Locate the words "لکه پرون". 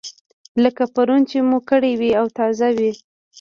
0.63-1.21